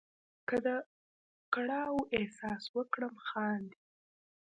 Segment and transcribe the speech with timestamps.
[0.47, 0.67] که د
[1.53, 3.77] کړاو احساس وکړم خاندې.